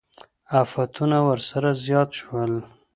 [0.63, 2.53] افتونه ورسره زیات شول.